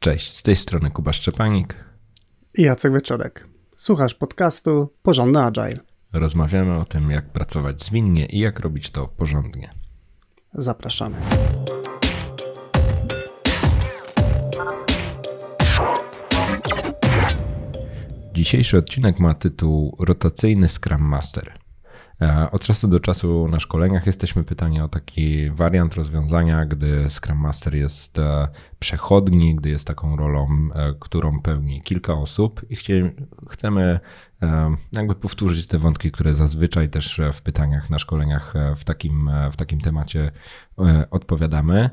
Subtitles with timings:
[0.00, 1.74] Cześć, z tej strony Kuba Szczepanik
[2.58, 3.48] i Jacek Wieczorek.
[3.76, 5.78] Słuchasz podcastu Porządny Agile.
[6.12, 9.70] Rozmawiamy o tym, jak pracować zwinnie i jak robić to porządnie.
[10.54, 11.16] Zapraszamy.
[18.34, 21.59] Dzisiejszy odcinek ma tytuł Rotacyjny Scrum Master.
[22.22, 27.38] E, od czasu do czasu na szkoleniach jesteśmy pytani o taki wariant rozwiązania, gdy Scrum
[27.38, 28.48] Master jest e,
[28.78, 32.76] przechodni, gdy jest taką rolą, e, którą pełni kilka osób i
[33.50, 34.00] chcemy
[34.92, 39.80] jakby powtórzyć te wątki, które zazwyczaj też w pytaniach na szkoleniach w takim, w takim
[39.80, 40.32] temacie
[41.10, 41.90] odpowiadamy.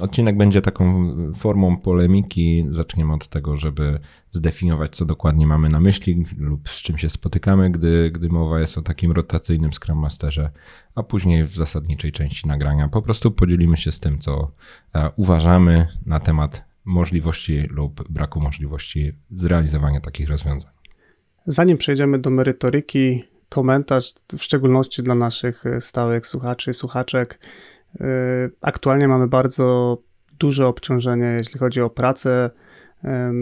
[0.00, 2.66] Odcinek będzie taką formą polemiki.
[2.70, 4.00] Zaczniemy od tego, żeby
[4.32, 8.78] zdefiniować, co dokładnie mamy na myśli lub z czym się spotykamy, gdy, gdy mowa jest
[8.78, 10.50] o takim rotacyjnym Scrum Masterze,
[10.94, 14.50] a później w zasadniczej części nagrania po prostu podzielimy się z tym, co
[14.94, 20.73] e, uważamy na temat możliwości lub braku możliwości zrealizowania takich rozwiązań.
[21.46, 27.38] Zanim przejdziemy do merytoryki, komentarz, w szczególności dla naszych e, stałych słuchaczy i słuchaczek.
[28.00, 28.06] E,
[28.60, 29.98] aktualnie mamy bardzo
[30.38, 32.50] duże obciążenie, jeśli chodzi o pracę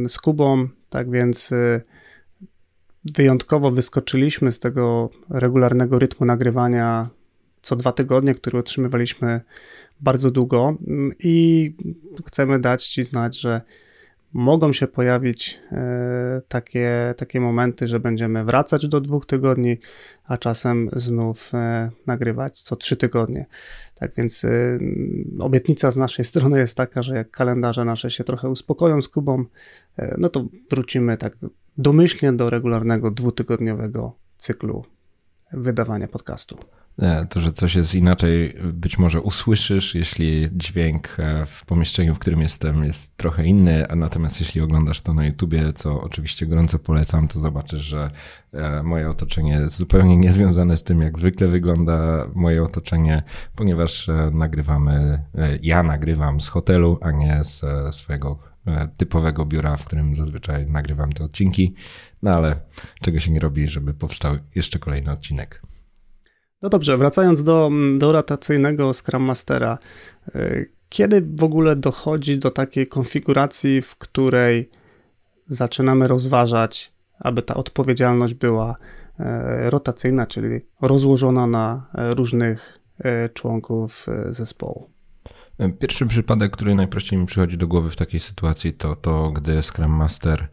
[0.09, 1.51] z Kubą, tak więc
[3.05, 7.11] wyjątkowo wyskoczyliśmy z tego regularnego rytmu nagrywania
[7.63, 9.41] co dwa tygodnie, który otrzymywaliśmy
[10.01, 11.77] bardzo długo mm, i
[12.27, 13.61] chcemy dać Ci znać, że
[14.33, 19.79] mogą się pojawić e, takie, takie momenty, że będziemy wracać do dwóch tygodni,
[20.25, 23.47] a czasem znów e, nagrywać co trzy tygodnie.
[23.95, 24.79] Tak więc e,
[25.39, 29.45] obietnica z naszej strony jest taka, że jak kalendarze nasze się trochę uspokoją z Kubą,
[30.19, 31.37] no to wrócimy tak
[31.79, 34.85] domyślnie do regularnego dwutygodniowego cyklu
[35.53, 36.59] wydawania podcastu.
[36.99, 42.19] E, to, że coś jest inaczej, być może usłyszysz, jeśli dźwięk e, w pomieszczeniu, w
[42.19, 46.79] którym jestem, jest trochę inny, a natomiast jeśli oglądasz to na YouTubie, co oczywiście gorąco
[46.79, 48.11] polecam, to zobaczysz, że
[48.53, 53.23] e, moje otoczenie jest zupełnie niezwiązane z tym, jak zwykle wygląda moje otoczenie,
[53.57, 55.23] ponieważ nagrywamy,
[55.63, 57.63] ja nagrywam z hotelu, a nie z
[57.95, 58.39] swojego
[58.97, 61.75] typowego biura, w którym zazwyczaj nagrywam te odcinki.
[62.23, 62.57] No ale
[63.01, 65.63] czego się nie robi, żeby powstał jeszcze kolejny odcinek.
[66.63, 69.79] No dobrze, wracając do, do rotacyjnego Scrum Mastera.
[70.37, 74.71] Y, kiedy w ogóle dochodzi do takiej konfiguracji, w której
[75.47, 78.77] zaczynamy rozważać, aby ta odpowiedzialność była
[79.19, 84.91] e, rotacyjna, czyli rozłożona na e, różnych e, członków zespołu?
[85.79, 89.91] Pierwszy przypadek, który najprościej mi przychodzi do głowy w takiej sytuacji, to to, gdy Scrum
[89.91, 90.49] Master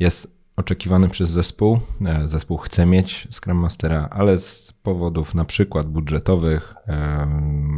[0.00, 1.78] jest oczekiwany przez zespół.
[2.06, 7.26] E, zespół chce mieć Scrum Mastera, ale z powodów na przykład budżetowych, e,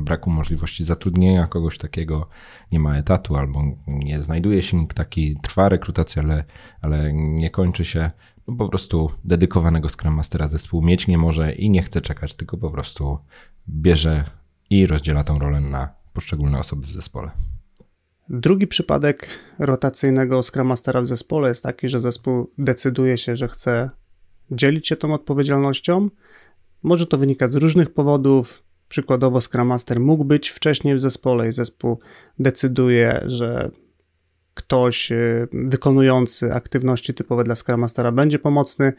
[0.02, 2.28] braku możliwości zatrudnienia kogoś takiego,
[2.72, 6.44] nie ma etatu albo nie znajduje się nikt taki, trwa rekrutacja, ale,
[6.80, 8.10] ale nie kończy się.
[8.48, 12.56] No po prostu dedykowanego Scrum Mastera zespół mieć nie może i nie chce czekać, tylko
[12.56, 13.18] po prostu
[13.68, 14.24] bierze
[14.70, 17.30] i rozdziela tą rolę na poszczególne osoby w zespole.
[18.30, 19.28] Drugi przypadek
[19.58, 23.90] rotacyjnego Scrum Mastera w zespole jest taki, że zespół decyduje się, że chce
[24.50, 26.08] dzielić się tą odpowiedzialnością.
[26.82, 28.62] Może to wynikać z różnych powodów.
[28.88, 31.98] Przykładowo Scrum Master mógł być wcześniej w zespole i zespół
[32.38, 33.70] decyduje, że
[34.54, 38.92] ktoś y, wykonujący aktywności typowe dla Scrum Mastera będzie pomocny.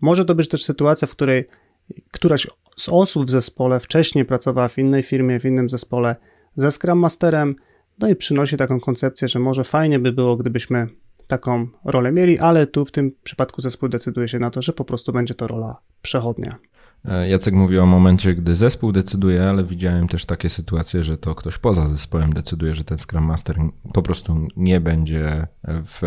[0.00, 1.44] Może to być też sytuacja, w której
[2.12, 2.46] któraś
[2.76, 6.16] z osób w zespole wcześniej pracowała w innej firmie, w innym zespole
[6.56, 7.56] ze Scrum Masterem,
[7.98, 10.86] no i przynosi taką koncepcję, że może fajnie by było, gdybyśmy
[11.26, 14.84] taką rolę mieli, ale tu w tym przypadku zespół decyduje się na to, że po
[14.84, 16.58] prostu będzie to rola przechodnia.
[17.04, 21.34] E, Jacek mówi o momencie, gdy zespół decyduje, ale widziałem też takie sytuacje, że to
[21.34, 23.56] ktoś poza zespołem decyduje, że ten Scrum Master
[23.94, 26.02] po prostu nie będzie w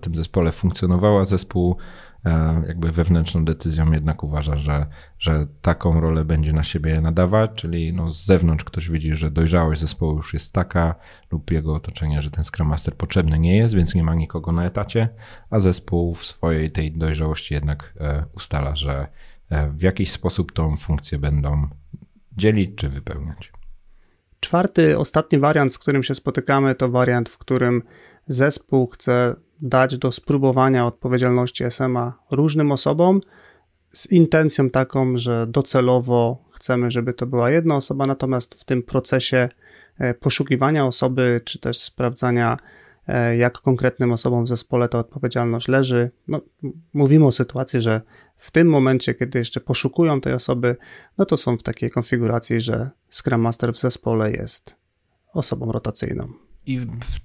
[0.00, 1.24] tym zespole funkcjonowała.
[1.24, 1.76] Zespół
[2.24, 4.86] E, jakby wewnętrzną decyzją jednak uważa, że,
[5.18, 9.80] że taką rolę będzie na siebie nadawać, czyli no z zewnątrz ktoś widzi, że dojrzałość
[9.80, 10.94] zespołu już jest taka
[11.32, 14.64] lub jego otoczenie, że ten Scrum Master potrzebny nie jest, więc nie ma nikogo na
[14.64, 15.08] etacie,
[15.50, 19.08] a zespół w swojej tej dojrzałości jednak e, ustala, że e,
[19.50, 21.68] w jakiś sposób tą funkcję będą
[22.36, 23.52] dzielić czy wypełniać.
[24.40, 27.82] Czwarty, ostatni wariant, z którym się spotykamy, to wariant, w którym
[28.26, 33.20] zespół chce dać do spróbowania odpowiedzialności SMA różnym osobom
[33.92, 39.48] z intencją taką, że docelowo chcemy, żeby to była jedna osoba, natomiast w tym procesie
[39.98, 42.87] e, poszukiwania osoby, czy też sprawdzania, e,
[43.38, 46.10] jak konkretnym osobom w zespole ta odpowiedzialność leży.
[46.28, 46.40] No,
[46.92, 48.02] mówimy o sytuacji, że
[48.36, 50.76] w tym momencie, kiedy jeszcze poszukują tej osoby,
[51.18, 54.76] no to są w takiej konfiguracji, że Scrum Master w zespole jest
[55.34, 56.28] osobą rotacyjną.
[56.66, 57.20] I w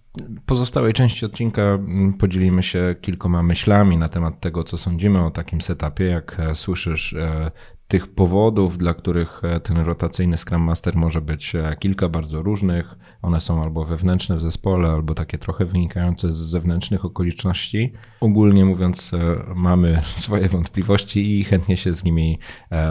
[0.45, 1.80] pozostałej części odcinka
[2.19, 6.06] podzielimy się kilkoma myślami na temat tego, co sądzimy o takim setupie.
[6.06, 7.51] Jak e, słyszysz, e,
[7.88, 12.95] tych powodów, dla których e, ten rotacyjny Scrum Master może być e, kilka bardzo różnych.
[13.21, 17.94] One są albo wewnętrzne w zespole, albo takie trochę wynikające z zewnętrznych okoliczności.
[18.19, 22.39] Ogólnie mówiąc, e, mamy swoje wątpliwości i chętnie się z nimi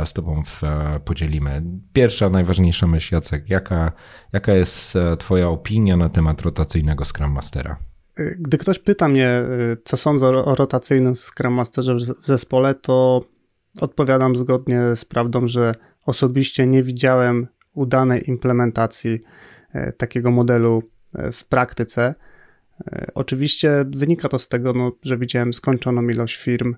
[0.05, 0.43] z Tobą
[1.05, 1.63] podzielimy.
[1.93, 3.93] Pierwsza, najważniejsza myśl, Jacek, jaka,
[4.33, 7.77] jaka jest Twoja opinia na temat rotacyjnego Scrum Mastera?
[8.39, 9.43] Gdy ktoś pyta mnie,
[9.85, 13.25] co sądzę o rotacyjnym Scrum Masterze w zespole, to
[13.81, 15.75] Odpowiadam zgodnie z prawdą, że
[16.07, 19.21] osobiście nie widziałem udanej implementacji
[19.73, 20.83] e, takiego modelu
[21.15, 22.15] e, w praktyce.
[22.87, 26.75] E, oczywiście wynika to z tego, no, że widziałem skończoną ilość firm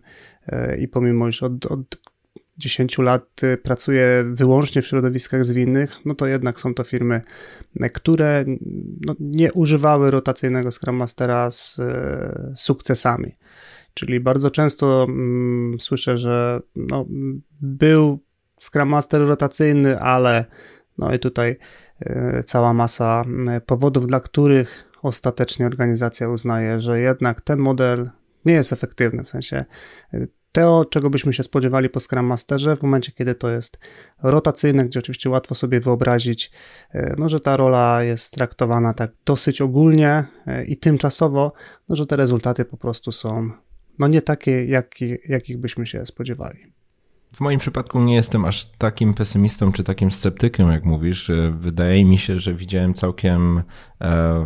[0.78, 2.00] i pomimo, iż od, od
[2.58, 7.20] 10 lat pracuję wyłącznie w środowiskach zwinnych, no to jednak są to firmy,
[7.92, 8.44] które
[9.06, 11.80] no, nie używały rotacyjnego Scrum Mastera z
[12.56, 13.36] sukcesami.
[13.94, 17.06] Czyli bardzo często mm, słyszę, że no,
[17.60, 18.18] był
[18.60, 20.44] Scrum Master rotacyjny, ale
[20.98, 21.56] no i tutaj
[22.02, 23.24] y, cała masa
[23.56, 28.10] y, powodów, dla których ostatecznie organizacja uznaje, że jednak ten model
[28.44, 29.24] nie jest efektywny.
[29.24, 29.64] W sensie
[30.14, 33.78] y, to, czego byśmy się spodziewali po Scrum Masterze, w momencie, kiedy to jest
[34.22, 36.52] rotacyjne, gdzie oczywiście łatwo sobie wyobrazić,
[37.18, 40.24] no, że ta rola jest traktowana tak dosyć ogólnie
[40.66, 41.52] i tymczasowo,
[41.88, 43.50] no, że te rezultaty po prostu są
[43.98, 46.58] no nie takie, jaki, jakich byśmy się spodziewali.
[47.34, 51.30] W moim przypadku nie jestem aż takim pesymistą czy takim sceptykiem, jak mówisz.
[51.52, 53.62] Wydaje mi się, że widziałem całkiem e,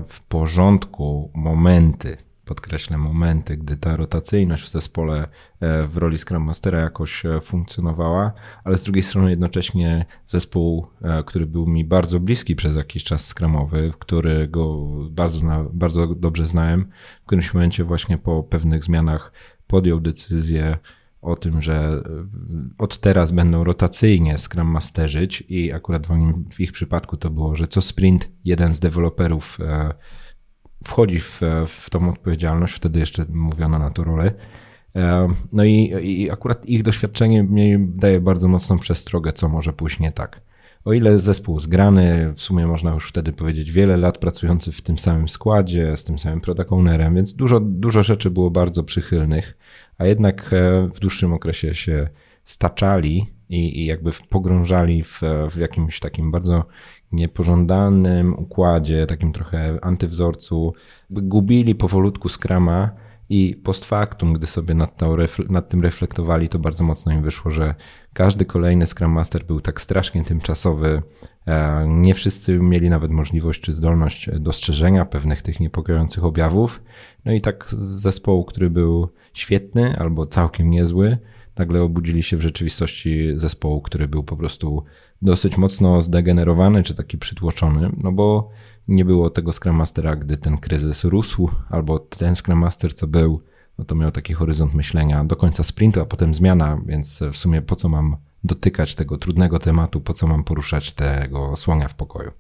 [0.09, 2.17] w porządku momenty,
[2.49, 5.29] podkreślę momenty, gdy ta rotacyjność w zespole
[5.61, 8.33] e, w roli Scrum Mastera jakoś e, funkcjonowała,
[8.65, 10.87] ale z drugiej strony jednocześnie zespół,
[11.27, 15.41] który był mi bardzo bliski przez jakiś czas Scrumowy, którego bardzo,
[15.73, 16.89] bardzo dobrze znałem,
[17.23, 19.33] w którymś momencie właśnie po pewnych zmianach
[19.67, 20.79] podjął decyzję
[21.23, 22.03] o tym, że e,
[22.79, 26.07] od teraz będą rotacyjnie Scrum Masterzyć i akurat
[26.53, 29.95] w ich przypadku to było, że co sprint jeden z deweloperów e,
[30.85, 34.33] wchodzi w, w tą odpowiedzialność, wtedy jeszcze mówiono na to rolę.
[34.97, 40.01] E, no i, i akurat ich doświadczenie mi daje bardzo mocną przestrogę, co może pójść
[40.01, 40.41] nie tak.
[40.85, 44.99] O ile zespół zgrany, w sumie można już wtedy powiedzieć, wiele lat pracujący w tym
[44.99, 49.59] samym składzie, z tym samym product ownerem, więc dużo, dużo rzeczy było bardzo przychylnych,
[49.99, 52.09] a jednak e, w dłuższym okresie się
[52.45, 55.21] staczali i, i jakby pogrążali w,
[55.51, 56.65] w jakimś takim bardzo
[57.13, 60.73] niepożądanym układzie, takim trochę antywzorcu,
[61.11, 62.91] gubili powolutku skrama
[63.29, 65.17] i post factum, gdy sobie nad, to,
[65.49, 67.75] nad tym reflektowali, to bardzo mocno im wyszło, że
[68.15, 71.03] każdy kolejny Scrum Master był tak strasznie tymczasowy.
[71.47, 76.83] E, nie wszyscy mieli nawet możliwość czy zdolność dostrzeżenia pewnych tych niepokojących objawów.
[77.25, 81.19] No i tak z zespołu, który był świetny albo całkiem niezły,
[81.59, 84.85] nagle obudzili się w rzeczywistości zespołu, który był po prostu
[85.23, 88.51] dosyć mocno zdegenerowany czy taki przytłoczony, no bo
[88.89, 93.43] nie było tego Scrum Mastera, gdy ten kryzys rósł, albo ten Scrum Master, co był,
[93.79, 97.63] no to miał taki horyzont myślenia do końca sprintu, a potem zmiana, więc w sumie
[97.63, 102.31] po co mam dotykać tego trudnego tematu, po co mam poruszać tego słonia w pokoju.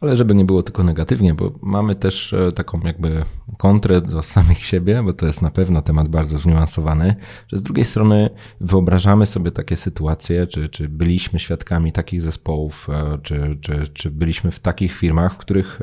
[0.00, 3.22] Ale żeby nie było tylko negatywnie, bo mamy też e, taką jakby
[3.58, 7.16] kontrę do samych siebie, bo to jest na pewno temat bardzo zniuansowany,
[7.48, 13.18] że z drugiej strony wyobrażamy sobie takie sytuacje, czy, czy byliśmy świadkami takich zespołów, e,
[13.22, 15.80] czy, czy, czy byliśmy w takich firmach, w których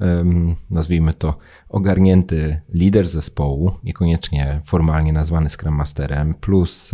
[0.00, 0.24] e,
[0.70, 1.38] nazwijmy to
[1.68, 6.90] ogarnięty lider zespołu, niekoniecznie formalnie nazwany Scrum Masterem, plus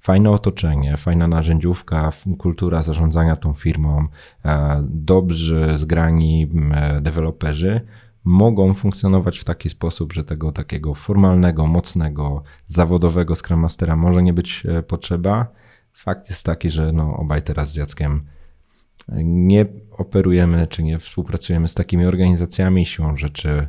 [0.00, 4.08] fajne otoczenie, fajna narzędziówka, kultura zarządzania tą firmą,
[4.82, 6.50] dobrzy, zgrani
[7.00, 7.80] deweloperzy
[8.24, 14.32] mogą funkcjonować w taki sposób, że tego takiego formalnego, mocnego, zawodowego Scrum Mastera może nie
[14.32, 15.46] być e, potrzeba.
[15.92, 18.22] Fakt jest taki, że no obaj teraz z Jackiem
[19.24, 22.86] nie operujemy czy nie współpracujemy z takimi organizacjami.
[22.86, 23.68] Siłą rzeczy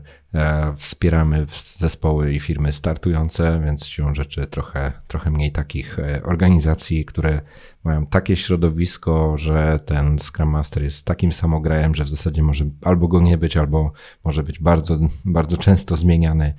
[0.77, 1.45] wspieramy
[1.77, 7.41] zespoły i firmy startujące, więc siłą rzeczy trochę, trochę mniej takich e, organizacji, które
[7.83, 13.07] mają takie środowisko, że ten Scrum Master jest takim samograjem, że w zasadzie może albo
[13.07, 13.91] go nie być, albo
[14.23, 16.53] może być bardzo, bardzo często zmieniany.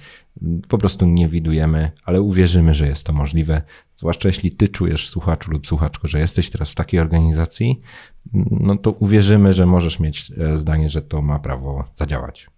[0.68, 3.62] Po prostu nie widujemy, ale uwierzymy, że jest to możliwe.
[3.96, 7.80] Zwłaszcza jeśli ty czujesz, słuchaczu lub słuchaczko, że jesteś teraz w takiej organizacji,
[8.50, 12.50] no to uwierzymy, że możesz mieć e, zdanie, że to ma prawo zadziałać.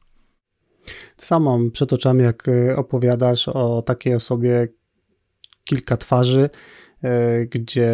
[1.17, 4.69] Samo przed oczami, jak e, opowiadasz o takiej osobie
[5.65, 6.51] kilka twarzy,
[7.03, 7.93] e, gdzie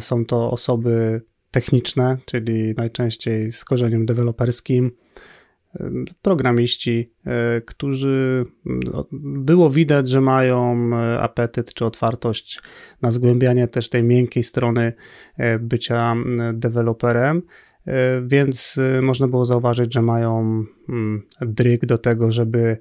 [0.00, 4.90] są to osoby techniczne, czyli najczęściej z korzeniem deweloperskim,
[6.22, 7.12] programiści,
[7.66, 10.90] którzy no, było widać, że mają
[11.20, 12.60] apetyt czy otwartość
[13.02, 14.92] na zgłębianie też tej miękkiej strony
[15.60, 16.14] bycia
[16.52, 17.42] deweloperem.
[18.26, 22.78] Więc można było zauważyć, że mają mm, dryg do tego, żeby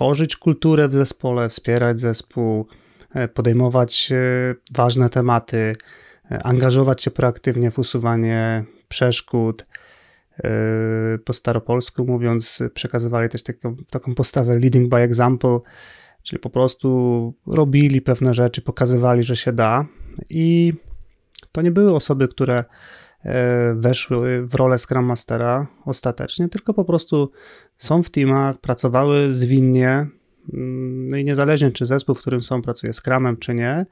[0.00, 2.66] tworzyć kulturę w zespole, wspierać zespół,
[3.14, 5.76] e, podejmować e, ważne tematy,
[6.30, 9.66] e, angażować się proaktywnie w usuwanie przeszkód.
[11.24, 15.58] Po staropolsku mówiąc, przekazywali też taką, taką postawę leading by example,
[16.22, 19.86] czyli po prostu robili pewne rzeczy, pokazywali, że się da.
[20.30, 20.74] I
[21.52, 22.64] to nie były osoby, które
[23.24, 27.30] E, weszły w rolę Scrum Mastera ostatecznie, tylko po prostu
[27.76, 30.06] są w teamach, pracowały zwinnie,
[30.52, 33.86] mm, no i niezależnie czy zespół, w którym są, pracuje Scrumem czy nie,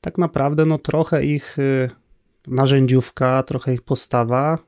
[0.00, 1.90] tak naprawdę no trochę ich y,
[2.46, 4.58] narzędziówka, trochę ich postawa,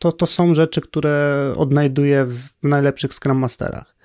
[0.00, 3.96] to, to są rzeczy, które odnajduję w najlepszych Scrum Masterach.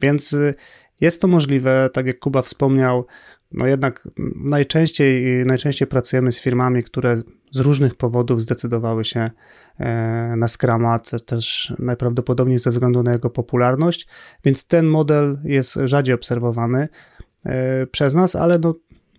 [0.00, 0.54] Więc y,
[1.00, 3.06] jest to możliwe, tak jak Kuba wspomniał,
[3.52, 7.16] no jednak najczęściej, najczęściej pracujemy z firmami, które
[7.50, 9.30] z różnych powodów zdecydowały się
[9.78, 14.08] e, na Scrama, też najprawdopodobniej ze względu na jego popularność,
[14.44, 16.88] więc ten model jest rzadziej obserwowany
[17.44, 18.74] e, przez nas, ale no,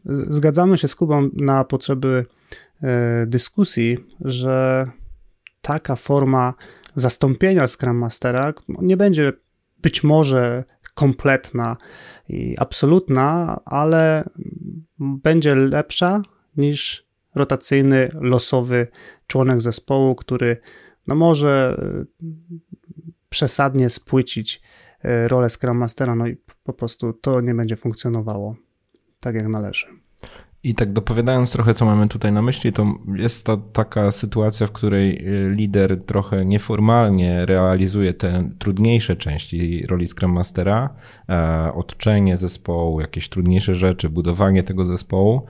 [0.05, 2.25] zgadzamy się z Kubą na potrzeby
[2.83, 4.87] e, dyskusji, że
[5.61, 6.53] taka forma
[6.95, 9.33] zastąpienia Scrum Mastera nie będzie
[9.81, 10.63] być może
[11.01, 11.77] kompletna
[12.29, 14.29] i absolutna, ale
[14.99, 16.21] będzie lepsza
[16.57, 18.87] niż rotacyjny, losowy
[19.27, 20.57] członek zespołu, który
[21.07, 22.25] no może e,
[23.29, 24.61] przesadnie spłycić
[25.01, 28.55] e, rolę Scrum Mastera, no i po prostu to nie będzie funkcjonowało
[29.19, 29.87] tak jak należy.
[30.63, 34.71] I tak dopowiadając trochę, co mamy tutaj na myśli, to jest to taka sytuacja, w
[34.71, 40.89] której y, lider trochę nieformalnie realizuje te trudniejsze części roli Scrum Mastera,
[41.29, 45.45] e, otoczenie zespołu, jakieś trudniejsze rzeczy, budowanie tego zespołu.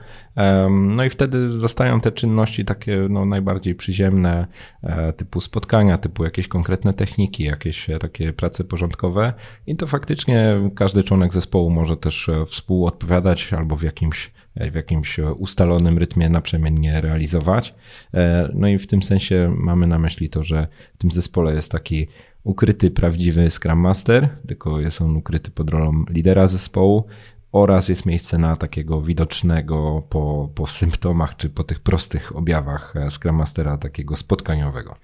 [0.70, 4.46] No i wtedy zostają te czynności takie no, najbardziej przyziemne,
[4.82, 9.32] e, typu spotkania, typu jakieś konkretne techniki, jakieś e, takie prace porządkowe.
[9.66, 15.98] I to faktycznie każdy członek zespołu może też współodpowiadać albo w jakimś w jakimś ustalonym
[15.98, 17.74] rytmie naprzemiennie realizować.
[18.14, 21.72] E, no i w tym sensie mamy na myśli to, że w tym zespole jest
[21.72, 22.08] taki
[22.44, 27.04] ukryty, prawdziwy Scrum Master, tylko jest on ukryty pod rolą lidera zespołu
[27.52, 33.10] oraz jest miejsce na takiego widocznego po, po symptomach czy po tych prostych objawach e,
[33.10, 34.96] Scrum Mastera takiego spotkaniowego.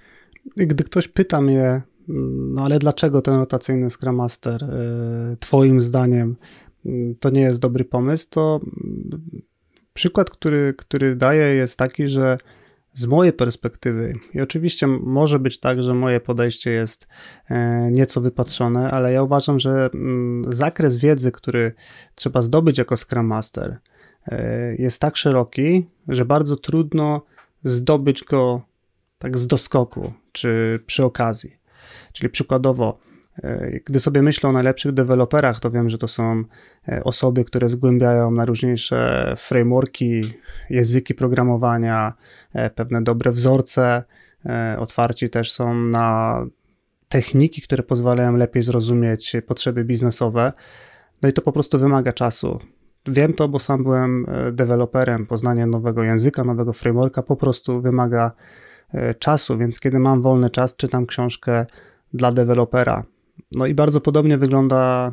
[0.56, 1.82] Gdy ktoś pyta mnie,
[2.52, 4.64] no ale dlaczego ten rotacyjny Scrum Master
[5.40, 6.36] twoim zdaniem
[7.20, 8.60] to nie jest dobry pomysł, to
[9.94, 12.38] przykład, który, który daję, jest taki, że
[12.92, 17.08] z mojej perspektywy, i oczywiście może być tak, że moje podejście jest
[17.50, 21.72] e, nieco wypatrzone, ale ja uważam, że mm, zakres wiedzy, który
[22.14, 23.78] trzeba zdobyć jako Scrum Master,
[24.26, 27.22] e, jest tak szeroki, że bardzo trudno
[27.62, 28.62] zdobyć go
[29.18, 31.56] tak z doskoku czy przy okazji.
[32.12, 32.98] Czyli przykładowo,
[33.84, 36.44] gdy sobie myślę o najlepszych deweloperach, to wiem, że to są
[36.88, 40.34] e, osoby, które zgłębiają najróżniejsze frameworki,
[40.70, 42.12] języki programowania,
[42.52, 44.04] e, pewne dobre wzorce,
[44.78, 46.46] otwarci też są na
[47.08, 50.52] techniki, które pozwalają lepiej zrozumieć potrzeby biznesowe.
[51.22, 52.58] No i to po prostu wymaga czasu.
[53.06, 55.26] Wiem to, bo sam byłem deweloperem.
[55.26, 58.32] Poznanie nowego języka, nowego frameworka po prostu wymaga
[59.18, 61.66] czasu, więc kiedy mam wolny czas, czytam książkę
[62.12, 63.04] dla dewelopera
[63.52, 65.12] no i bardzo podobnie wygląda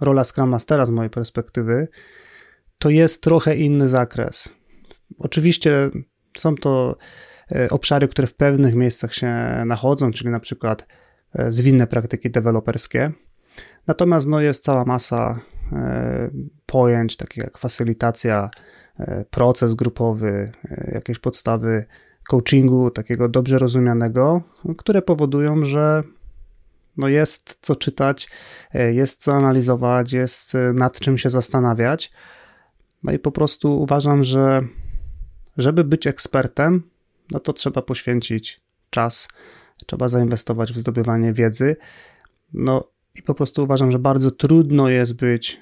[0.00, 1.88] rola Scrum Mastera z mojej perspektywy.
[2.78, 4.48] To jest trochę inny zakres.
[5.18, 5.90] Oczywiście
[6.36, 6.96] są to
[7.52, 9.32] e, obszary, które w pewnych miejscach się
[9.66, 10.86] nachodzą, czyli na przykład
[11.34, 13.12] e, zwinne praktyki deweloperskie.
[13.86, 15.40] Natomiast no, jest cała masa
[15.72, 16.30] e,
[16.66, 18.50] pojęć, takich jak facylitacja,
[19.30, 20.50] proces grupowy,
[20.92, 21.84] jakieś podstawy
[22.28, 24.42] coachingu, takiego dobrze rozumianego,
[24.78, 26.02] które powodują, że
[27.00, 28.28] no jest co czytać,
[28.74, 32.12] e, jest co analizować, jest e, nad czym się zastanawiać.
[33.02, 34.62] No i po prostu uważam, że
[35.56, 36.90] żeby być ekspertem,
[37.30, 39.28] no to trzeba poświęcić czas,
[39.86, 41.76] trzeba zainwestować w zdobywanie wiedzy.
[42.52, 42.84] No
[43.18, 45.60] i po prostu uważam, że bardzo trudno jest być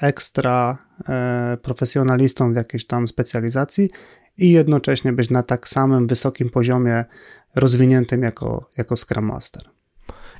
[0.00, 0.78] ekstra
[1.08, 3.90] e, profesjonalistą w jakiejś tam specjalizacji
[4.38, 7.04] i jednocześnie być na tak samym wysokim poziomie
[7.54, 9.77] rozwiniętym jako, jako Scrum Master.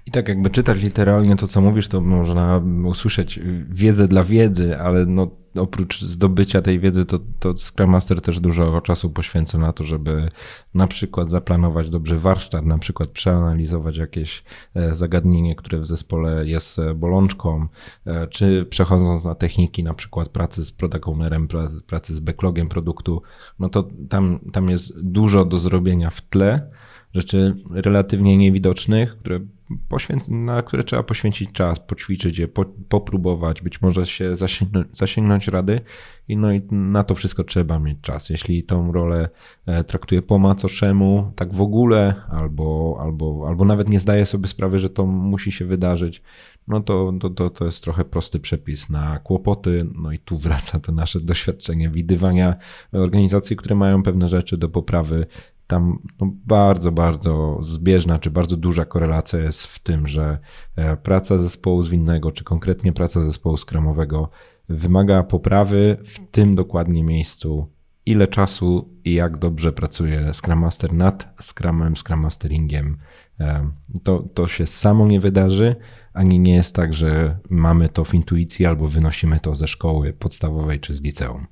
[0.06, 3.40] I tak jakby czytać literalnie to, co mówisz, to można usłyszeć
[3.70, 8.80] wiedzę dla wiedzy, ale no oprócz zdobycia tej wiedzy, to, to Scrum Master też dużo
[8.80, 10.28] czasu poświęca na to, żeby
[10.74, 16.78] na przykład zaplanować dobrze warsztat, na przykład przeanalizować jakieś e, zagadnienie, które w zespole jest
[16.78, 17.68] e, bolączką,
[18.06, 21.48] e, czy przechodząc na techniki, na przykład pracy z product ownerem,
[21.86, 23.22] pracy z backlogiem produktu,
[23.58, 26.70] no to tam, tam jest dużo do zrobienia w tle,
[27.18, 29.40] rzeczy relatywnie niewidocznych, które
[29.88, 35.48] poświęc- na które trzeba poświęcić czas, poćwiczyć je, po, popróbować, być może się zasięgnąć, zasięgnąć
[35.48, 35.80] rady
[36.28, 38.30] i no i na to wszystko trzeba mieć czas.
[38.30, 39.28] Jeśli tą rolę
[39.66, 44.78] e, traktuje po macoszemu, tak w ogóle, albo, albo, albo nawet nie zdaje sobie sprawy,
[44.78, 46.22] że to musi się wydarzyć,
[46.68, 49.86] no to, to, to, to jest trochę prosty przepis na kłopoty.
[49.94, 52.56] No i tu wraca to nasze doświadczenie widywania
[52.92, 55.26] organizacji, które mają pewne rzeczy do poprawy,
[55.68, 60.38] tam no, bardzo, bardzo zbieżna, czy bardzo duża korelacja jest w tym, że
[60.76, 64.30] e, praca zespołu zwinnego, czy konkretnie praca zespołu skramowego
[64.68, 67.68] wymaga poprawy w tym dokładnie miejscu,
[68.06, 72.96] ile czasu i jak dobrze pracuje Scrum Master nad Scrumem, Scrum Masteringiem.
[73.40, 73.70] E,
[74.02, 75.76] to, to się samo nie wydarzy,
[76.12, 80.80] ani nie jest tak, że mamy to w intuicji albo wynosimy to ze szkoły podstawowej
[80.80, 81.46] czy z liceum.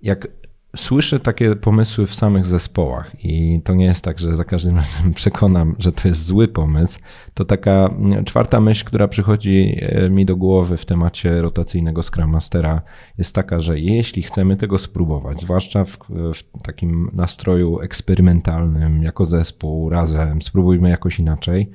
[0.00, 0.28] Jak
[0.76, 5.14] słyszę takie pomysły w samych zespołach i to nie jest tak, że za każdym razem
[5.14, 7.00] przekonam, że to jest zły pomysł.
[7.34, 12.82] To taka czwarta myśl, która przychodzi e, mi do głowy w temacie rotacyjnego Scrum Mastera
[13.18, 15.98] jest taka, że jeśli chcemy tego spróbować, zwłaszcza w,
[16.34, 21.70] w takim nastroju eksperymentalnym, jako zespół, razem, spróbujmy jakoś inaczej,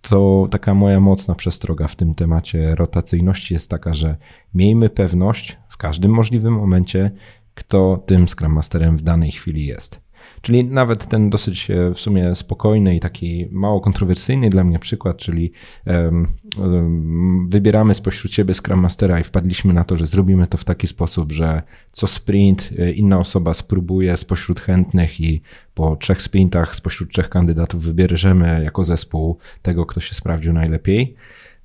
[0.00, 4.16] to taka moja mocna przestroga w tym temacie rotacyjności jest taka, że
[4.54, 7.10] miejmy pewność w każdym możliwym momencie,
[7.56, 10.06] kto tym Scrum Masterem w danej chwili jest.
[10.40, 15.16] Czyli nawet ten dosyć e, w sumie spokojny i taki mało kontrowersyjny dla mnie przykład,
[15.16, 15.52] czyli
[15.86, 16.26] um,
[16.58, 20.86] um, wybieramy spośród siebie Scrum Mastera i wpadliśmy na to, że zrobimy to w taki
[20.86, 25.42] sposób, że co sprint e, inna osoba spróbuje spośród chętnych i
[25.74, 31.16] po trzech sprintach spośród trzech kandydatów wybierzemy jako zespół tego, kto się sprawdził najlepiej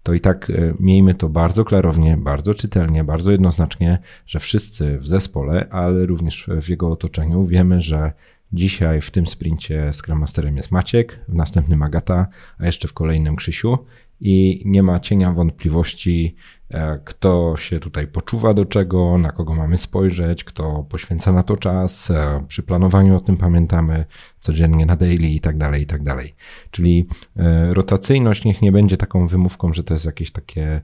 [0.04, 5.08] to i tak e, miejmy to bardzo klarownie, bardzo czytelnie, bardzo jednoznacznie, że wszyscy w
[5.08, 8.12] zespole, ale również w jego otoczeniu wiemy, że
[8.54, 13.36] dzisiaj w tym sprincie Scrum Masterem jest Maciek, w następnym Agata, a jeszcze w kolejnym
[13.36, 13.78] Krzysiu
[14.22, 16.36] i nie ma cienia wątpliwości,
[16.70, 21.58] e, kto się tutaj poczuwa do czego, na kogo mamy spojrzeć, kto poświęca na to
[21.58, 24.06] czas, e, przy planowaniu o tym pamiętamy
[24.40, 26.36] codziennie na daily i tak dalej, i tak dalej.
[26.72, 27.08] Czyli
[27.38, 30.82] e, rotacyjność niech nie będzie taką wymówką, że to jest jakieś takie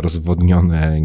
[0.00, 1.00] rozwodnione,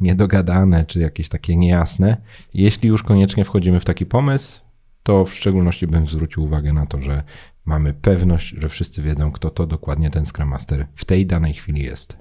[0.00, 2.16] niedogadane, czy jakieś takie niejasne.
[2.54, 4.60] Jeśli już koniecznie wchodzimy w taki pomysł,
[5.02, 7.22] to w szczególności bym zwrócił uwagę na to, że
[7.66, 11.84] mamy pewność, że wszyscy wiedzą, kto to dokładnie ten Scrum Master w tej danej chwili
[11.84, 12.16] jest.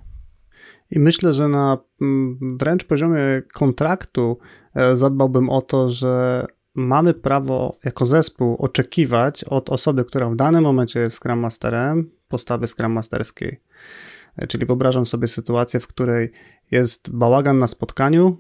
[0.92, 3.22] I myślę, że na mm, wręcz poziomie
[3.54, 4.38] kontraktu
[4.76, 10.64] e, zadbałbym o to, że mamy prawo jako zespół oczekiwać od osoby, która w danym
[10.64, 13.62] momencie jest Scrum Masterem, postawy Scrum Masterskiej.
[14.38, 16.32] E, czyli wyobrażam sobie sytuację, w której
[16.72, 18.38] jest bałagan na spotkaniu,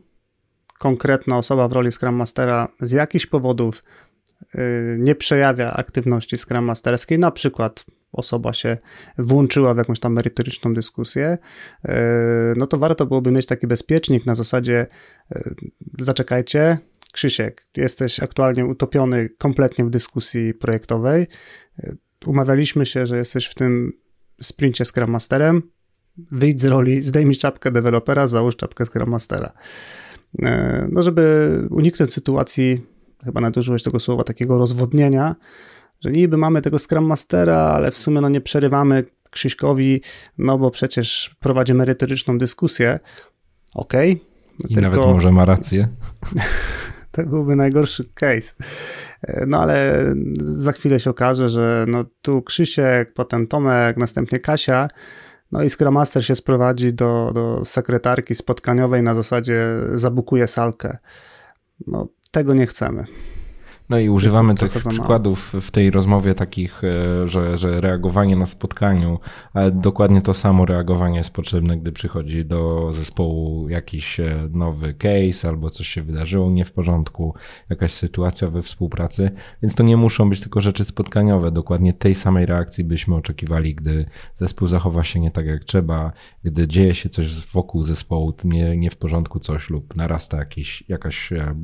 [0.80, 3.84] konkretna osoba w roli Scrum Mastera z jakichś powodów
[4.98, 8.78] nie przejawia aktywności Scrum Masterskiej, na przykład osoba się
[9.18, 11.38] włączyła w jakąś tam merytoryczną dyskusję,
[11.86, 11.90] y,
[12.58, 14.88] no to warto byłoby mieć taki bezpiecznik na zasadzie
[15.36, 15.56] y,
[16.00, 16.78] zaczekajcie,
[17.14, 21.28] Krzysiek, jesteś aktualnie utopiony kompletnie w dyskusji projektowej.
[22.26, 23.94] Umawialiśmy się, że jesteś w tym
[24.42, 25.62] sprincie Scrum Masterem.
[26.18, 29.52] Wyjdź z roli, zdejmij czapkę dewelopera, załóż czapkę Scrum Mastera.
[30.90, 32.78] No, żeby uniknąć sytuacji
[33.26, 35.36] chyba nadużyłeś tego słowa, takiego rozwodnienia,
[36.02, 40.02] że niby mamy tego Scrum Mastera, ale w sumie no nie przerywamy Krzyśkowi,
[40.38, 43.00] no bo przecież prowadzi merytoryczną dyskusję.
[43.74, 44.12] Okej.
[44.12, 44.70] Okay.
[44.70, 44.90] I tylko...
[44.90, 45.88] nawet może ma rację.
[47.12, 48.54] to byłby najgorszy case.
[49.48, 50.06] No ale
[50.38, 54.88] za chwilę się okaże, że no tu Krzysiek, potem Tomek, następnie Kasia,
[55.52, 60.98] no i Scrum Master się sprowadzi do, do sekretarki spotkaniowej na zasadzie zabukuje salkę.
[61.88, 63.06] No tego nie chcemy.
[63.90, 69.20] No i używamy tych przykładów w tej rozmowie takich, e, że, że reagowanie na spotkaniu,
[69.54, 75.50] ale dokładnie to samo reagowanie jest potrzebne, gdy przychodzi do zespołu jakiś e, nowy case
[75.50, 77.34] albo coś się wydarzyło nie w porządku,
[77.70, 81.52] jakaś sytuacja we współpracy, więc to nie muszą być tylko rzeczy spotkaniowe.
[81.52, 86.12] Dokładnie tej samej reakcji byśmy oczekiwali, gdy zespół zachowa się nie tak jak trzeba,
[86.44, 91.32] gdy dzieje się coś wokół zespołu, nie, nie w porządku coś lub narasta jakiś, jakaś
[91.32, 91.56] e,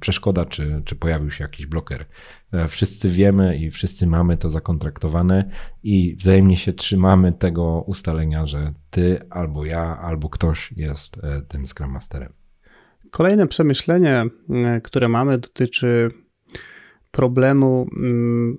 [0.00, 2.06] przeszkoda, czy, czy pojawił się jakiś bloker.
[2.52, 5.50] E, wszyscy wiemy i wszyscy mamy to zakontraktowane
[5.82, 11.66] i wzajemnie się trzymamy tego ustalenia, że ty albo ja, albo ktoś jest e, tym
[11.66, 12.32] Scrum Masterem.
[13.10, 16.10] Kolejne przemyślenie, e, które mamy, dotyczy
[17.10, 18.58] problemu mm,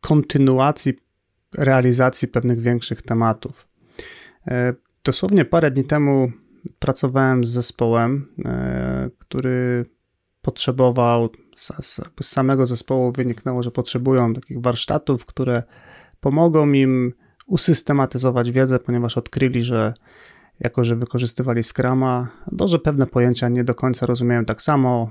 [0.00, 0.92] kontynuacji
[1.54, 3.68] realizacji pewnych większych tematów.
[5.04, 6.32] Dosłownie parę dni temu
[6.78, 8.34] pracowałem z zespołem,
[9.18, 9.86] który
[10.46, 15.62] potrzebował, z samego zespołu wyniknęło, że potrzebują takich warsztatów, które
[16.20, 17.12] pomogą im
[17.46, 19.94] usystematyzować wiedzę, ponieważ odkryli, że
[20.60, 22.28] jako, że wykorzystywali Scrama,
[22.58, 25.10] to, że pewne pojęcia nie do końca rozumieją tak samo,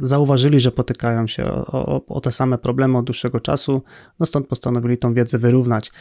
[0.00, 3.82] zauważyli, że potykają się o, o, o, te same problemy od dłuższego czasu,
[4.20, 5.92] no stąd postanowili tą wiedzę wyrównać.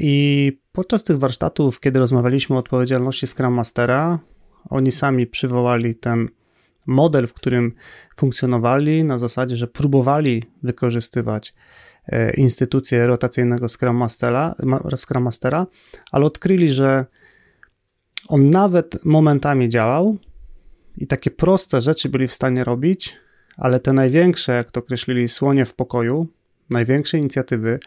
[0.00, 4.18] I podczas tych warsztatów, kiedy rozmawialiśmy o odpowiedzialności Scrum Mastera,
[4.70, 6.28] oni sami przywołali ten
[6.88, 7.72] model, w którym
[8.16, 11.54] funkcjonowali, na zasadzie, że próbowali wykorzystywać
[12.06, 14.54] e, instytucję rotacyjnego Scrum Mastera,
[14.96, 15.66] Scrum Mastera
[16.12, 17.06] ale odkryli, że
[18.28, 20.16] on nawet momentami działał
[20.96, 23.16] i takie proste rzeczy byli w stanie robić,
[23.56, 26.26] ale te największe, jak to określili, słonie w pokoju,
[26.70, 27.78] największe inicjatywy,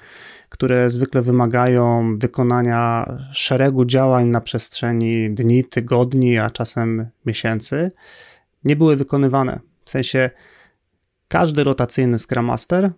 [0.49, 7.91] które zwykle wymagają wykonania szeregu działań na przestrzeni dni, tygodni, a czasem miesięcy,
[8.63, 9.60] nie były wykonywane.
[9.82, 10.30] W sensie
[11.28, 12.91] każdy rotacyjny Scrum Master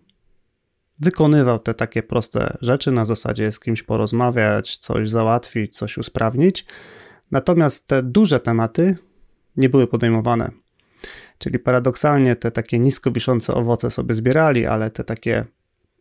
[0.99, 6.65] wykonywał te takie proste rzeczy na zasadzie z kimś porozmawiać, coś załatwić, coś usprawnić.
[7.32, 8.97] Natomiast te duże tematy
[9.58, 10.52] nie były podejmowane.
[11.38, 15.45] Czyli paradoksalnie te takie nisko wiszące owoce sobie zbierali, ale te takie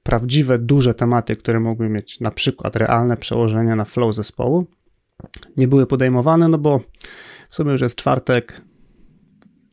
[0.02, 4.66] prawdziwe, duże tematy, które mogły mieć na przykład realne przełożenie na flow zespołu,
[5.56, 6.80] nie były podejmowane, no bo
[7.48, 8.60] w sumie już jest czwartek,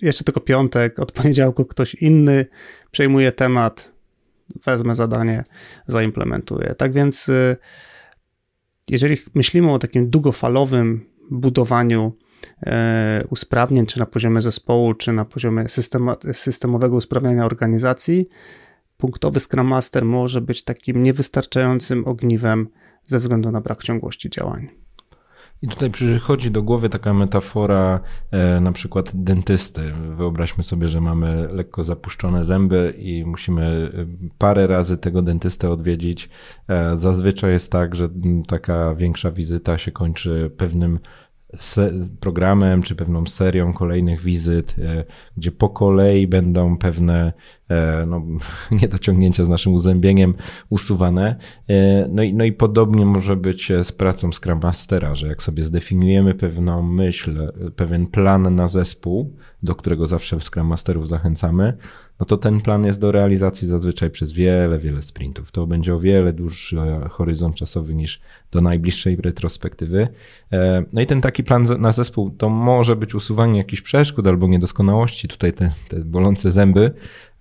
[0.02, 2.46] jeszcze tylko piątek, od poniedziałku ktoś inny
[2.92, 3.92] przejmuje temat,
[4.66, 5.44] wezmę zadanie,
[5.88, 6.76] zaimplementuję.
[6.78, 7.58] Tak więc, y,
[8.90, 12.18] jeżeli myślimy o takim długofalowym budowaniu
[12.66, 15.66] e, usprawnień, czy na poziomie zespołu, czy na poziomie
[16.34, 18.30] systemowego usprawniania organizacji,
[18.98, 22.70] punktowy Scrum Master może być takim niewystarczającym ogniwem
[23.06, 24.70] ze względu na brak ciągłości działań.
[25.62, 28.00] I tutaj przychodzi do głowy taka metafora
[28.32, 29.92] e, na przykład dentysty.
[29.92, 34.06] Wyobraźmy sobie, że mamy lekko zapuszczone zęby i musimy e,
[34.38, 36.30] parę razy tego dentystę odwiedzić.
[36.68, 38.10] E, zazwyczaj jest tak, że
[38.48, 41.00] taka większa wizyta się kończy pewnym
[42.20, 45.04] programem czy pewną serią kolejnych wizyt, e,
[45.38, 47.34] gdzie po kolei będą pewne
[48.08, 48.22] no,
[48.82, 50.34] niedociągnięcia z naszym uzębieniem
[50.70, 51.36] usuwane.
[51.70, 55.64] E, no i, no i podobnie może być z pracą Scrum Mastera, że jak sobie
[55.64, 61.78] zdefiniujemy pewną myśl, pewien plan na zespół, do którego zawsze Scrum Masterów zachęcamy,
[62.20, 65.52] no to ten plan jest do realizacji zazwyczaj przez wiele, wiele sprintów.
[65.52, 66.78] To będzie o wiele dłuższy
[67.10, 70.08] horyzont czasowy niż do najbliższej retrospektywy.
[70.52, 74.48] E, no i ten taki plan na zespół to może być usuwanie jakichś przeszkód albo
[74.48, 76.92] niedoskonałości, tutaj te, te bolące zęby, e,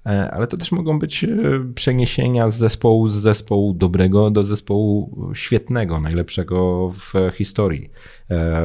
[0.04, 1.28] ale to też mogą być e,
[1.74, 7.90] przeniesienia z zespołu z zespołu dobrego do zespołu świetnego, najlepszego w historii,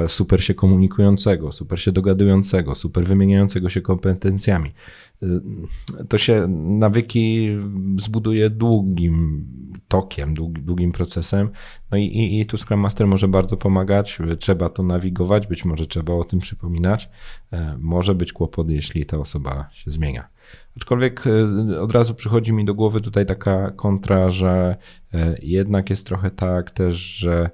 [0.08, 4.72] super się komunikującego, super się dogadującego, super wymieniającego się kompetencjami.
[6.10, 6.48] To się
[6.80, 7.50] nawyki
[8.00, 9.48] zbuduje długim
[9.88, 11.50] tokiem, długim procesem.
[11.92, 14.20] No i, i, i tu Scrum Master może bardzo pomagać.
[14.40, 17.10] Trzeba to nawigować, być może trzeba o tym przypominać.
[17.52, 20.33] E, może być kłopot, jeśli ta osoba się zmienia.
[20.78, 24.76] Aczkolwiek e, od razu przychodzi mi do głowy tutaj taka kontra, że
[25.14, 27.50] e, jednak jest trochę tak też, że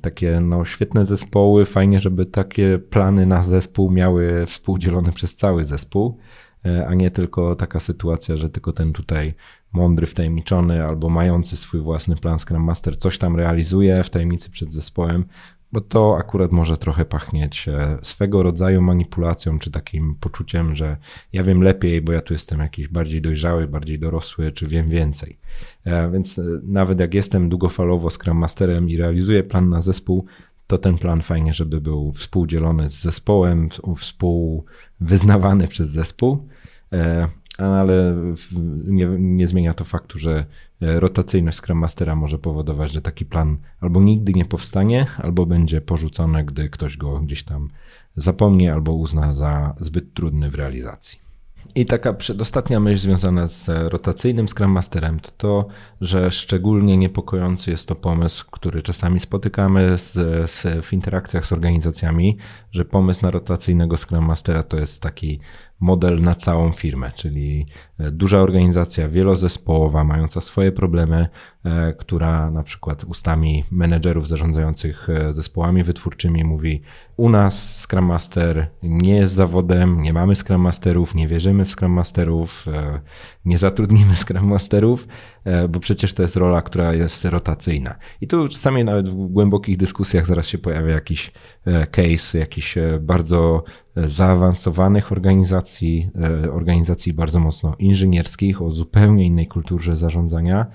[0.00, 6.18] takie no, świetne zespoły, fajnie, żeby takie plany na zespół miały współdzielone przez cały zespół,
[6.64, 9.34] e, a nie tylko taka sytuacja, że tylko ten tutaj
[9.72, 14.72] mądry, wtajemniczony albo mający swój własny plan Scrum Master coś tam realizuje w tajemnicy przed
[14.72, 15.24] zespołem,
[15.74, 20.96] bo to akurat może trochę pachnieć e, swego rodzaju manipulacją, czy takim poczuciem, że
[21.32, 25.38] ja wiem lepiej, bo ja tu jestem jakiś bardziej dojrzały, bardziej dorosły, czy wiem więcej.
[25.84, 30.26] E, więc e, nawet jak jestem długofalowo Scrum Masterem i realizuję plan na zespół,
[30.66, 36.48] to ten plan fajnie, żeby był współdzielony z zespołem, współwyznawany przez zespół
[37.58, 38.16] ale
[38.84, 40.46] nie, nie, zmienia to faktu, że
[40.82, 45.80] e, rotacyjność Scrum Mastera może powodować, że taki plan albo nigdy nie powstanie, albo będzie
[45.80, 47.68] porzucony, gdy ktoś go gdzieś tam
[48.16, 51.24] zapomni albo uzna za zbyt trudny w realizacji.
[51.74, 55.66] I taka przedostatnia myśl związana z rotacyjnym Scrum Masterem to to,
[56.00, 60.12] że szczególnie niepokojący jest to pomysł, który czasami spotykamy z,
[60.50, 62.38] z, w interakcjach z organizacjami,
[62.70, 65.40] że pomysł na rotacyjnego Scrum Mastera to jest taki
[65.80, 67.66] model na całą firmę, czyli
[67.98, 71.28] e, duża organizacja wielozespołowa, mająca swoje problemy,
[71.64, 76.82] e, która na przykład ustami menedżerów zarządzających e, zespołami wytwórczymi mówi:
[77.16, 81.92] U nas Scrum Master nie jest zawodem, nie mamy Scrum Masterów, nie wierzymy w Scrum
[81.92, 82.66] Masterów,
[83.44, 85.08] nie zatrudnimy Scrum Masterów,
[85.68, 87.94] bo przecież to jest rola, która jest rotacyjna.
[88.20, 91.32] I tu czasami nawet w głębokich dyskusjach zaraz się pojawia jakiś
[91.90, 93.64] case, jakiś bardzo
[93.96, 96.10] zaawansowanych organizacji,
[96.44, 100.66] e, organizacji bardzo mocno inżynierskich, o zupełnie innej kulturze zarządzania.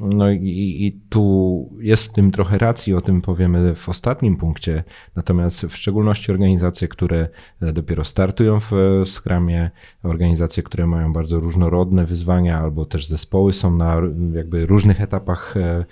[0.00, 4.84] No i, i, tu jest w tym trochę racji, o tym powiemy w ostatnim punkcie.
[5.16, 7.28] Natomiast w szczególności organizacje, które
[7.60, 8.72] e, dopiero startują w
[9.04, 9.70] Scrumie,
[10.02, 14.00] organizacje, które mają bardzo różnorodne wyzwania, albo też zespoły są na
[14.32, 15.84] jakby różnych etapach e,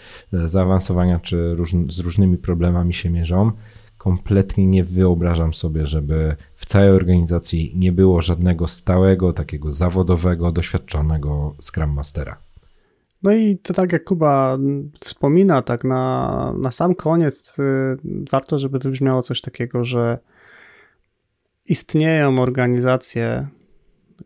[0.48, 1.56] zaawansowania, czy
[1.88, 3.52] z różnymi problemami się mierzą
[3.98, 11.54] kompletnie nie wyobrażam sobie, żeby w całej organizacji nie było żadnego stałego, takiego zawodowego, doświadczonego
[11.60, 12.51] Scrum Mastera.
[13.22, 14.58] No i to tak jak Kuba
[15.00, 17.62] wspomina, tak na, na sam koniec y,
[18.32, 20.18] warto, żeby wybrzmiało coś takiego, że
[21.66, 23.48] istnieją organizacje,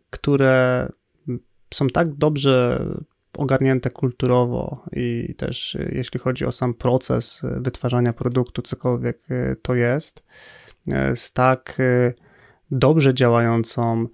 [0.09, 0.87] które
[1.73, 2.85] są tak dobrze
[3.33, 9.27] ogarnięte kulturowo i też y, jeśli chodzi o sam proces y, wytwarzania produktu, cokolwiek
[9.61, 10.23] to jest,
[11.15, 11.77] z tak
[12.71, 14.07] dobrze działającą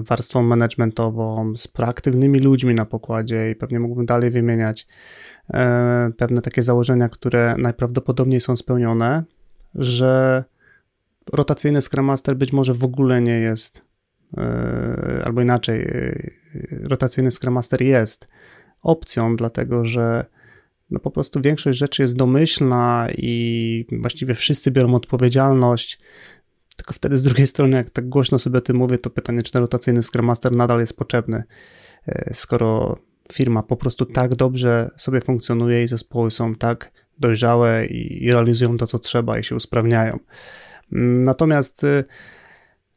[0.00, 4.86] warstwą managementową, z proaktywnymi ludźmi na pokładzie i pewnie mógłbym dalej wymieniać
[6.16, 9.24] pewne takie założenia, które najprawdopodobniej są spełnione,
[9.74, 10.44] że
[11.32, 13.92] rotacyjny Scrum Master być może w ogóle nie jest
[14.38, 16.30] E, albo inaczej, e,
[16.88, 18.28] rotacyjny Scrum Master jest
[18.82, 20.26] opcją, dlatego że
[20.90, 26.00] no po prostu większość rzeczy jest domyślna i właściwie wszyscy biorą odpowiedzialność.
[26.76, 29.52] Tylko wtedy z drugiej strony, jak tak głośno sobie o tym mówię, to pytanie, czy
[29.52, 31.42] ten rotacyjny Scrum Master nadal jest potrzebny,
[32.06, 32.98] e, skoro
[33.32, 38.86] firma po prostu tak dobrze sobie funkcjonuje i zespoły są tak dojrzałe i realizują to,
[38.86, 40.18] co trzeba i się usprawniają.
[41.24, 41.86] Natomiast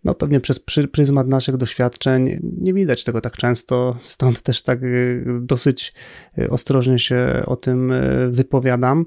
[0.04, 0.60] no pewnie przez
[0.92, 5.94] pryzmat naszych doświadczeń nie widać tego tak często, stąd też tak y, dosyć
[6.50, 7.94] ostrożnie się o tym
[8.30, 9.06] wypowiadam,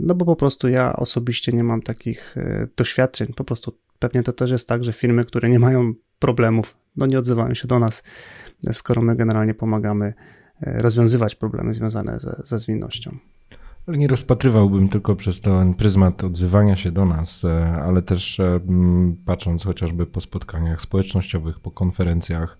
[0.00, 2.36] no bo po prostu ja osobiście nie mam takich
[2.76, 7.06] doświadczeń, po prostu pewnie to też jest tak, że firmy, które nie mają problemów, no
[7.06, 8.02] nie odzywają się do nas,
[8.72, 10.14] skoro my generalnie pomagamy
[10.60, 13.18] rozwiązywać problemy związane ze, ze zwinnością.
[13.88, 18.60] Nie rozpatrywałbym tylko przez ten pryzmat odzywania się do nas, e, ale też e,
[19.26, 22.58] patrząc chociażby po spotkaniach społecznościowych, po konferencjach,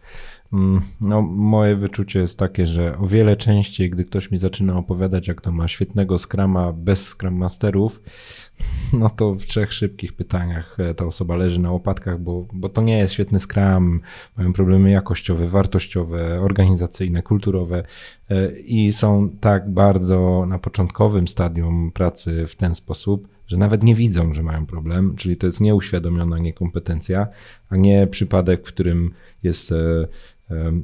[1.00, 5.40] no, moje wyczucie jest takie, że o wiele częściej, gdy ktoś mi zaczyna opowiadać, jak
[5.40, 8.02] to ma świetnego skrama bez Scrum Masterów,
[9.00, 12.82] no to w trzech szybkich pytaniach e, ta osoba leży na łopatkach, bo, bo to
[12.82, 14.00] nie jest świetny Scrum,
[14.36, 17.84] mają problemy jakościowe, wartościowe, organizacyjne, kulturowe
[18.30, 23.94] e, i są tak bardzo na początkowym stadium pracy w ten sposób, że nawet nie
[23.94, 27.26] widzą, że mają problem, czyli to jest nieuświadomiona niekompetencja,
[27.68, 29.10] a nie przypadek, w którym
[29.42, 30.06] jest e,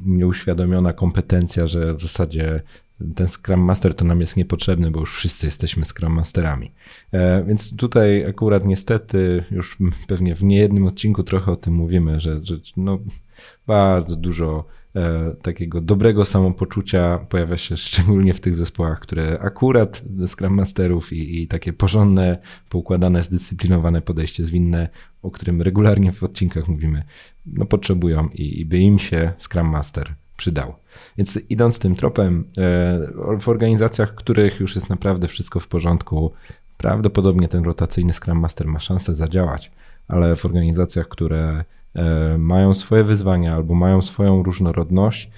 [0.06, 2.62] nieuświadomiona kompetencja, że w zasadzie
[3.14, 6.72] ten Scrum Master to nam jest niepotrzebny, bo już wszyscy jesteśmy Scrum Masterami.
[7.12, 12.40] E, więc tutaj akurat niestety już pewnie w niejednym odcinku trochę o tym mówimy, że,
[12.42, 12.98] że no,
[13.66, 14.64] bardzo dużo
[14.96, 21.42] e, takiego dobrego samopoczucia pojawia się szczególnie w tych zespołach, które akurat Scrum Masterów i,
[21.42, 24.88] i takie porządne, poukładane, zdyscyplinowane podejście zwinne,
[25.22, 27.02] o którym regularnie w odcinkach mówimy,
[27.46, 30.74] no potrzebują i, i by im się Scrum Master przydał.
[31.18, 36.32] Więc idąc tym tropem, e, w organizacjach, w których już jest naprawdę wszystko w porządku,
[36.76, 39.70] prawdopodobnie ten rotacyjny Scrum Master ma szansę zadziałać,
[40.08, 45.30] ale w organizacjach, które e, mają swoje wyzwania albo mają swoją różnorodność,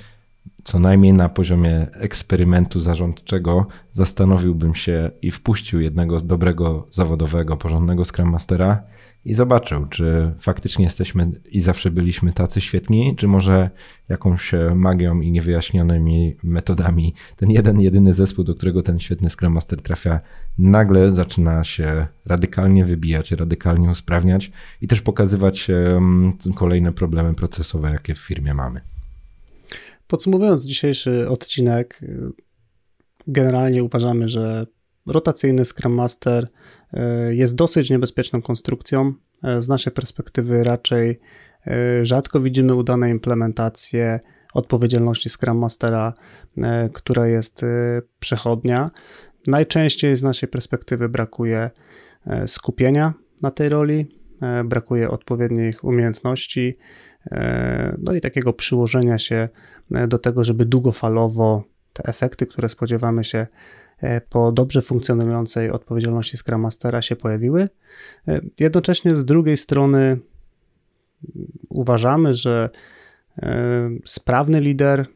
[0.64, 8.30] co najmniej na poziomie eksperymentu zarządczego, zastanowiłbym się i wpuścił jednego dobrego, zawodowego, porządnego Scrum
[8.30, 8.82] Mastera
[9.24, 13.70] i zobaczył, czy faktycznie jesteśmy i zawsze byliśmy tacy świetni, czy może
[14.08, 19.52] jakąś e, magią i niewyjaśnionymi metodami ten jeden, jedyny zespół, do którego ten świetny Scrum
[19.52, 20.20] Master trafia,
[20.58, 25.70] nagle zaczyna się radykalnie wybijać, radykalnie usprawniać i też pokazywać
[26.54, 28.80] kolejne problemy procesowe, jakie w firmie mamy.
[30.06, 32.00] Podsumowując dzisiejszy odcinek,
[33.26, 34.66] generalnie uważamy, że
[35.06, 36.46] rotacyjny Scrum Master
[36.92, 39.12] e, jest dosyć niebezpieczną konstrukcją.
[39.44, 41.20] E, z naszej perspektywy raczej
[41.66, 44.20] e, rzadko widzimy udane implementacje
[44.54, 46.14] odpowiedzialności Scrum Mastera,
[46.92, 47.64] która jest
[48.18, 48.90] przechodnia.
[49.46, 51.70] Najczęściej z naszej perspektywy brakuje
[52.46, 54.16] skupienia na tej roli,
[54.64, 56.78] brakuje odpowiednich umiejętności,
[57.98, 59.48] no i takiego przyłożenia się
[60.08, 63.46] do tego, żeby długofalowo te efekty, które spodziewamy się
[64.28, 67.68] po dobrze funkcjonującej odpowiedzialności Scrum Mastera się pojawiły.
[68.60, 70.18] Jednocześnie z drugiej strony
[71.68, 72.70] uważamy, że
[74.04, 75.06] sprawny lider,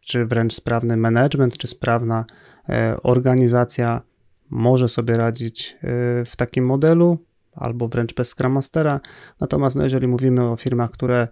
[0.00, 2.24] czy, wręcz sprawny management, czy sprawna
[2.68, 4.02] e, organizacja
[4.50, 7.18] może sobie radzić e, w takim modelu,
[7.52, 9.00] albo wręcz bez Scrum Mastera.
[9.40, 11.28] Natomiast no, jeżeli mówimy o firmach, które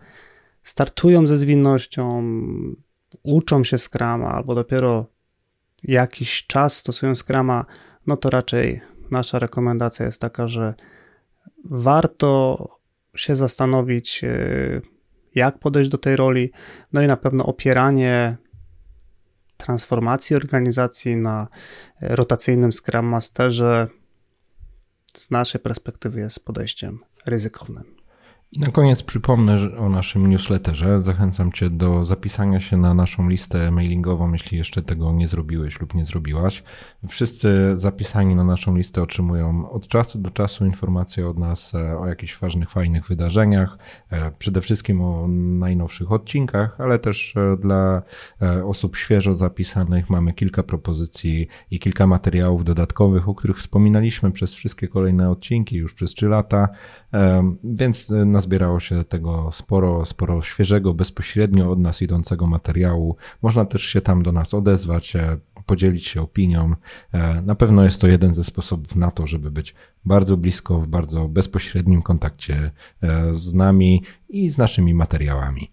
[0.62, 2.22] startują ze zwinnością,
[3.22, 5.06] uczą się Scrama, albo dopiero
[5.86, 7.64] jakiś czas stosują Scrama,
[8.06, 10.74] no to raczej nasza rekomendacja jest taka, że
[11.64, 12.58] warto
[13.16, 14.80] się zastanowić, e,
[15.34, 16.52] jak podejść do tej roli,
[16.92, 18.36] no i na pewno opieranie
[19.56, 21.48] transformacji organizacji na
[22.00, 23.88] rotacyjnym Scrum Masterze
[25.14, 27.96] z naszej perspektywy jest podejściem ryzykownym.
[28.52, 31.02] I na koniec przypomnę o naszym newsletterze.
[31.02, 35.94] Zachęcam Cię do zapisania się na naszą listę mailingową, jeśli jeszcze tego nie zrobiłeś lub
[35.94, 36.62] nie zrobiłaś.
[37.08, 42.06] Wszyscy zapisani na naszą listę otrzymują od czasu do czasu informacje od nas e, o
[42.06, 43.78] jakichś ważnych, fajnych wydarzeniach,
[44.10, 45.26] e, przede wszystkim o
[45.58, 48.02] najnowszych odcinkach, ale też e, dla
[48.64, 54.88] osób świeżo zapisanych mamy kilka propozycji i kilka materiałów dodatkowych, o których wspominaliśmy przez wszystkie
[54.88, 56.68] kolejne odcinki już przez 3 lata,
[57.64, 63.16] więc nazbierało się tego sporo, sporo świeżego, bezpośrednio od nas idącego materiału.
[63.42, 66.74] Można też się tam do nas odezwać, e, podzielić się opinią.
[67.12, 69.74] E, na pewno jest to jeden ze sposobów na to, żeby być
[70.04, 72.70] bardzo blisko, w bardzo bezpośrednim kontakcie
[73.02, 75.72] e, z nami i z naszymi materiałami.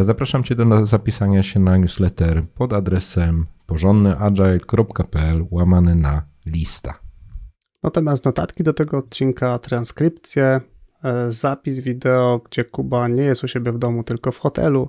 [0.00, 6.94] Zapraszam Cię do zapisania się na newsletter pod adresem porządnyagile.pl łamany na lista.
[7.82, 10.71] Natomiast notatki do tego odcinka, transkrypcje, E,
[11.28, 14.88] zapis wideo, gdzie Kuba nie jest u siebie w domu, tylko w hotelu,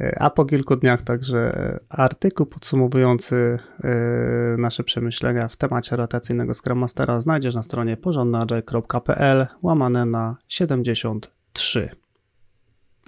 [0.00, 1.52] e, a po kilku dniach także
[1.88, 10.04] artykuł podsumowujący e, nasze przemyślenia w temacie rotacyjnego Scrum Mastera znajdziesz na stronie porządnaagile.pl łamane
[10.04, 11.88] na 73.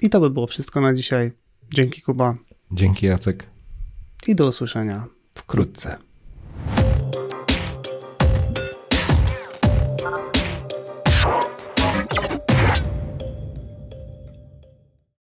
[0.02, 1.32] I to by było wszystko na dzisiaj.
[1.74, 2.34] Dzięki Kuba.
[2.72, 3.46] Dzięki Jacek.
[4.28, 5.96] I do usłyszenia wkrótce.